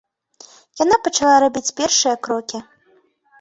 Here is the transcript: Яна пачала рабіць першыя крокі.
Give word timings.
Яна 0.83 0.97
пачала 1.07 1.35
рабіць 1.45 1.75
першыя 1.83 2.15
крокі. 2.29 2.63